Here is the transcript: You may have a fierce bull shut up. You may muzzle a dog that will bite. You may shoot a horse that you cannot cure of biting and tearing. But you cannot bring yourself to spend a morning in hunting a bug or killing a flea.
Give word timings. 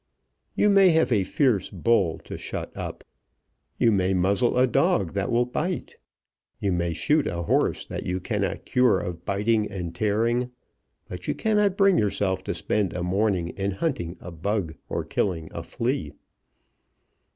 You 0.55 0.71
may 0.71 0.89
have 0.89 1.11
a 1.11 1.23
fierce 1.23 1.69
bull 1.69 2.21
shut 2.35 2.75
up. 2.75 3.03
You 3.77 3.91
may 3.91 4.15
muzzle 4.15 4.57
a 4.57 4.65
dog 4.65 5.13
that 5.13 5.29
will 5.31 5.45
bite. 5.45 5.97
You 6.59 6.71
may 6.71 6.91
shoot 6.91 7.27
a 7.27 7.43
horse 7.43 7.85
that 7.85 8.03
you 8.03 8.19
cannot 8.19 8.65
cure 8.65 8.99
of 8.99 9.25
biting 9.25 9.71
and 9.71 9.93
tearing. 9.93 10.49
But 11.07 11.27
you 11.27 11.35
cannot 11.35 11.77
bring 11.77 11.99
yourself 11.99 12.43
to 12.45 12.55
spend 12.55 12.93
a 12.93 13.03
morning 13.03 13.49
in 13.49 13.73
hunting 13.73 14.17
a 14.19 14.31
bug 14.31 14.73
or 14.89 15.05
killing 15.05 15.49
a 15.53 15.61
flea. 15.61 16.13